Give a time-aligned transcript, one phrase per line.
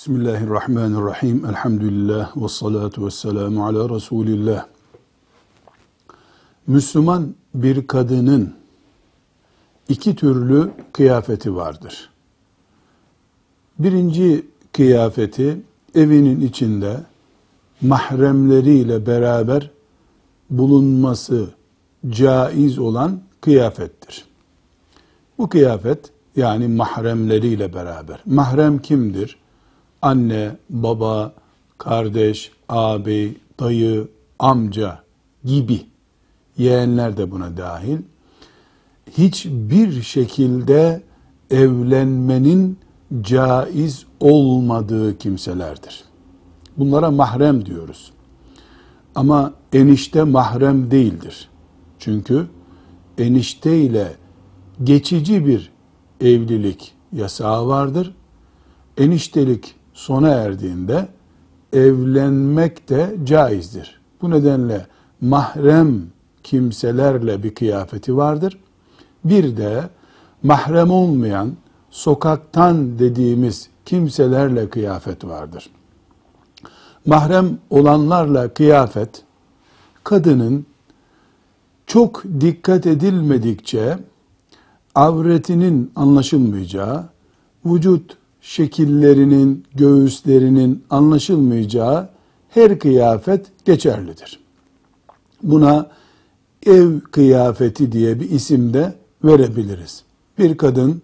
[0.00, 1.44] Bismillahirrahmanirrahim.
[1.44, 4.66] Elhamdülillah ve salatu ve selamu ala Resulillah.
[6.66, 8.54] Müslüman bir kadının
[9.88, 12.10] iki türlü kıyafeti vardır.
[13.78, 15.62] Birinci kıyafeti
[15.94, 17.00] evinin içinde
[17.80, 19.70] mahremleriyle beraber
[20.50, 21.48] bulunması
[22.10, 24.24] caiz olan kıyafettir.
[25.38, 28.20] Bu kıyafet yani mahremleriyle beraber.
[28.26, 29.40] Mahrem kimdir?
[30.02, 31.32] Anne, baba,
[31.78, 34.08] kardeş, ağabey, dayı,
[34.38, 35.02] amca
[35.44, 35.86] gibi
[36.58, 37.98] yeğenler de buna dahil.
[39.18, 41.02] Hiçbir şekilde
[41.50, 42.78] evlenmenin
[43.20, 46.04] caiz olmadığı kimselerdir.
[46.76, 48.12] Bunlara mahrem diyoruz.
[49.14, 51.48] Ama enişte mahrem değildir.
[51.98, 52.46] Çünkü
[53.18, 54.12] enişte ile
[54.84, 55.72] geçici bir
[56.20, 58.14] evlilik yasağı vardır.
[58.98, 61.08] Eniştelik sona erdiğinde
[61.72, 64.00] evlenmek de caizdir.
[64.22, 64.86] Bu nedenle
[65.20, 66.02] mahrem
[66.42, 68.58] kimselerle bir kıyafeti vardır.
[69.24, 69.88] Bir de
[70.42, 71.56] mahrem olmayan
[71.90, 75.70] sokaktan dediğimiz kimselerle kıyafet vardır.
[77.06, 79.22] Mahrem olanlarla kıyafet
[80.04, 80.66] kadının
[81.86, 83.98] çok dikkat edilmedikçe
[84.94, 87.04] avretinin anlaşılmayacağı,
[87.64, 92.08] vücut şekillerinin, göğüslerinin anlaşılmayacağı
[92.48, 94.40] her kıyafet geçerlidir.
[95.42, 95.90] Buna
[96.66, 100.02] ev kıyafeti diye bir isim de verebiliriz.
[100.38, 101.02] Bir kadın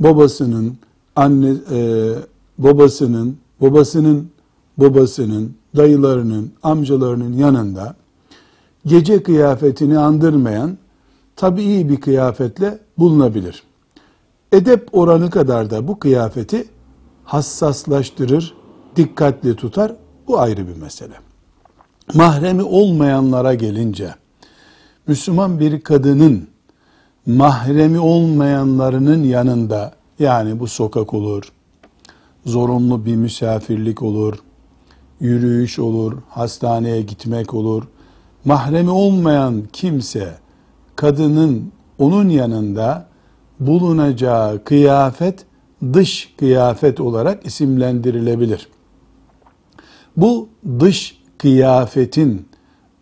[0.00, 0.76] babasının
[1.16, 2.12] anne e,
[2.58, 4.30] babasının babasının
[4.78, 7.94] babasının dayılarının amcalarının yanında
[8.86, 10.78] gece kıyafetini andırmayan
[11.36, 13.62] tabii bir kıyafetle bulunabilir.
[14.52, 16.68] Edep oranı kadar da bu kıyafeti
[17.24, 18.54] hassaslaştırır,
[18.96, 19.92] dikkatli tutar.
[20.28, 21.14] Bu ayrı bir mesele.
[22.14, 24.14] Mahremi olmayanlara gelince
[25.06, 26.48] Müslüman bir kadının
[27.26, 31.52] mahremi olmayanlarının yanında yani bu sokak olur,
[32.46, 34.38] zorunlu bir misafirlik olur,
[35.20, 37.82] yürüyüş olur, hastaneye gitmek olur.
[38.44, 40.38] Mahremi olmayan kimse
[40.96, 43.09] kadının onun yanında
[43.60, 45.46] bulunacağı kıyafet
[45.92, 48.68] dış kıyafet olarak isimlendirilebilir.
[50.16, 50.48] Bu
[50.80, 52.48] dış kıyafetin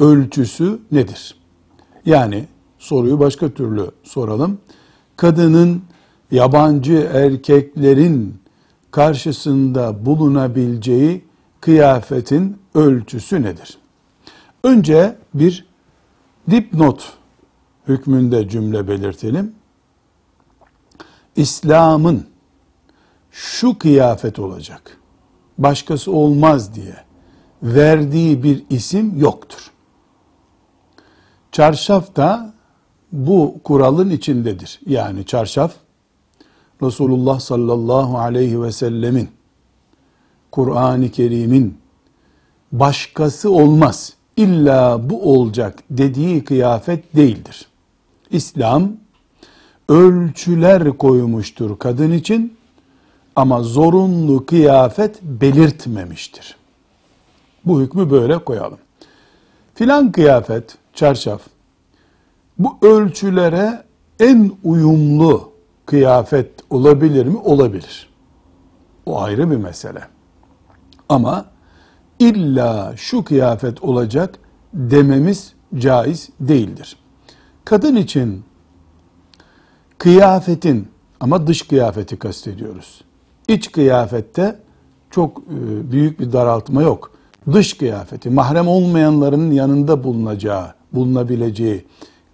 [0.00, 1.36] ölçüsü nedir?
[2.06, 2.44] Yani
[2.78, 4.58] soruyu başka türlü soralım.
[5.16, 5.82] Kadının
[6.30, 8.34] yabancı erkeklerin
[8.90, 11.24] karşısında bulunabileceği
[11.60, 13.78] kıyafetin ölçüsü nedir?
[14.64, 15.66] Önce bir
[16.50, 17.12] dipnot
[17.88, 19.52] hükmünde cümle belirtelim.
[21.36, 22.26] İslam'ın
[23.30, 24.98] şu kıyafet olacak,
[25.58, 26.96] başkası olmaz diye
[27.62, 29.70] verdiği bir isim yoktur.
[31.52, 32.54] Çarşaf da
[33.12, 34.80] bu kuralın içindedir.
[34.86, 35.72] Yani çarşaf
[36.82, 39.28] Resulullah sallallahu aleyhi ve sellemin
[40.52, 41.78] Kur'an-ı Kerim'in
[42.72, 47.66] başkası olmaz illa bu olacak dediği kıyafet değildir.
[48.30, 48.92] İslam
[49.88, 52.56] ölçüler koymuştur kadın için
[53.36, 56.56] ama zorunlu kıyafet belirtmemiştir.
[57.64, 58.78] Bu hükmü böyle koyalım.
[59.74, 61.40] Filan kıyafet, çarşaf,
[62.58, 63.84] bu ölçülere
[64.20, 65.52] en uyumlu
[65.86, 67.38] kıyafet olabilir mi?
[67.38, 68.08] Olabilir.
[69.06, 70.00] O ayrı bir mesele.
[71.08, 71.46] Ama
[72.18, 74.38] illa şu kıyafet olacak
[74.74, 76.96] dememiz caiz değildir.
[77.64, 78.44] Kadın için
[79.98, 80.88] kıyafetin
[81.20, 83.04] ama dış kıyafeti kastediyoruz.
[83.48, 84.58] İç kıyafette
[85.10, 87.10] çok e, büyük bir daraltma yok.
[87.52, 91.84] Dış kıyafeti mahrem olmayanların yanında bulunacağı, bulunabileceği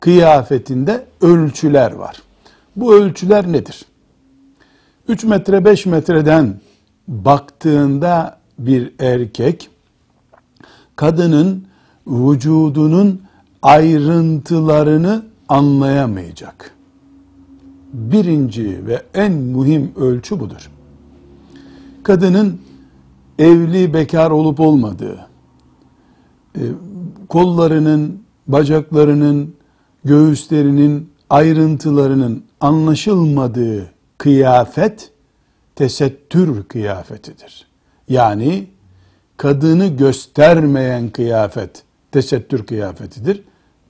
[0.00, 2.22] kıyafetinde ölçüler var.
[2.76, 3.84] Bu ölçüler nedir?
[5.08, 6.60] 3 metre 5 metreden
[7.08, 9.70] baktığında bir erkek
[10.96, 11.66] kadının
[12.06, 13.22] vücudunun
[13.62, 16.74] ayrıntılarını anlayamayacak.
[17.92, 20.70] Birinci ve en mühim ölçü budur.
[22.02, 22.60] Kadının
[23.38, 25.26] evli bekar olup olmadığı,
[26.56, 26.60] e,
[27.28, 29.54] kollarının, bacaklarının,
[30.04, 35.10] göğüslerinin ayrıntılarının anlaşılmadığı kıyafet
[35.76, 37.66] tesettür kıyafetidir.
[38.08, 38.66] Yani
[39.36, 41.82] kadını göstermeyen kıyafet
[42.12, 43.42] tesettür kıyafetidir.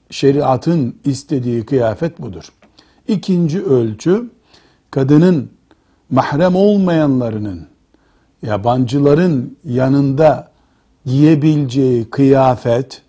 [0.09, 2.51] Şeriatın istediği kıyafet budur.
[3.07, 4.29] İkinci ölçü
[4.91, 5.51] kadının
[6.09, 7.67] mahrem olmayanlarının
[8.41, 10.51] yabancıların yanında
[11.05, 13.01] giyebileceği kıyafet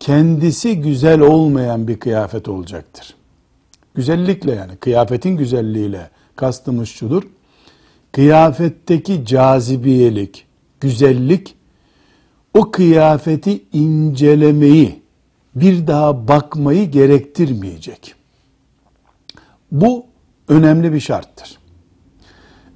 [0.00, 3.14] kendisi güzel olmayan bir kıyafet olacaktır.
[3.94, 7.22] Güzellikle yani kıyafetin güzelliğiyle kastımız şudur.
[8.12, 10.46] Kıyafetteki cazibiyelik,
[10.80, 11.54] güzellik
[12.54, 15.02] o kıyafeti incelemeyi,
[15.54, 18.14] bir daha bakmayı gerektirmeyecek.
[19.72, 20.06] Bu
[20.48, 21.58] önemli bir şarttır.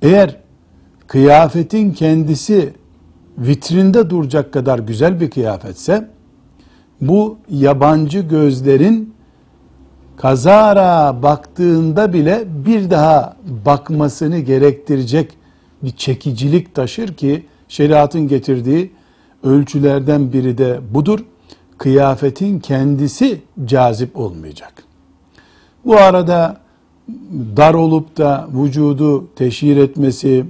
[0.03, 0.37] Eğer
[1.07, 2.75] kıyafetin kendisi
[3.39, 6.09] vitrinde duracak kadar güzel bir kıyafetse
[7.01, 9.15] bu yabancı gözlerin
[10.17, 13.37] kazara baktığında bile bir daha
[13.67, 15.39] bakmasını gerektirecek
[15.83, 18.93] bir çekicilik taşır ki şeriatın getirdiği
[19.43, 21.25] ölçülerden biri de budur.
[21.79, 24.73] Kıyafetin kendisi cazip olmayacak.
[25.85, 26.57] Bu arada
[27.57, 30.45] dar olup da vücudu teşhir etmesi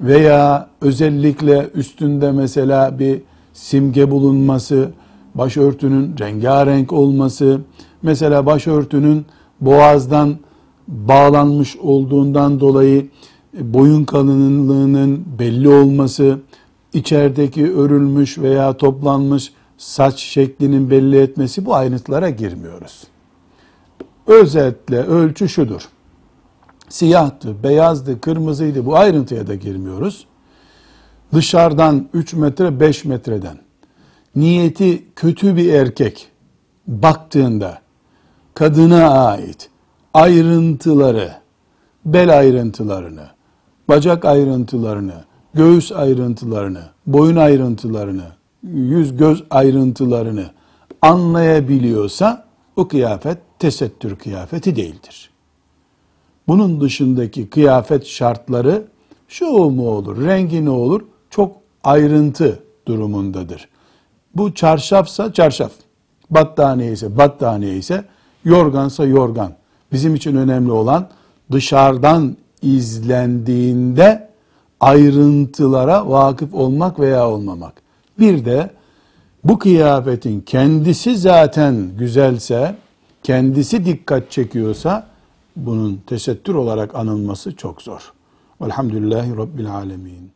[0.00, 4.90] veya özellikle üstünde mesela bir simge bulunması,
[5.34, 7.60] başörtünün rengarenk olması,
[8.02, 9.26] mesela başörtünün
[9.60, 10.36] boğazdan
[10.88, 13.06] bağlanmış olduğundan dolayı
[13.60, 16.38] boyun kalınlığının belli olması,
[16.92, 23.04] içerideki örülmüş veya toplanmış saç şeklinin belli etmesi bu ayrıntılara girmiyoruz.
[24.28, 25.88] Özetle ölçü şudur.
[26.88, 30.26] Siyahtı, beyazdı, kırmızıydı bu ayrıntıya da girmiyoruz.
[31.34, 33.58] Dışarıdan 3 metre 5 metreden
[34.36, 36.28] niyeti kötü bir erkek
[36.86, 37.78] baktığında
[38.54, 39.70] kadına ait
[40.14, 41.32] ayrıntıları,
[42.04, 43.26] bel ayrıntılarını,
[43.88, 48.26] bacak ayrıntılarını, göğüs ayrıntılarını, boyun ayrıntılarını,
[48.62, 50.50] yüz göz ayrıntılarını
[51.02, 52.46] anlayabiliyorsa
[52.76, 55.30] o kıyafet tesettür kıyafeti değildir.
[56.48, 58.84] Bunun dışındaki kıyafet şartları
[59.28, 63.68] şu mu olur, rengi ne olur çok ayrıntı durumundadır.
[64.34, 65.72] Bu çarşafsa çarşaf,
[66.30, 68.04] battaniye ise battaniye ise
[68.44, 69.52] yorgansa yorgan.
[69.92, 71.08] Bizim için önemli olan
[71.52, 74.28] dışarıdan izlendiğinde
[74.80, 77.82] ayrıntılara vakıf olmak veya olmamak.
[78.18, 78.70] Bir de
[79.44, 82.74] bu kıyafetin kendisi zaten güzelse,
[83.28, 85.06] kendisi dikkat çekiyorsa
[85.56, 88.12] bunun tesettür olarak anılması çok zor.
[88.60, 90.32] Velhamdülillahi Rabbil Alemin.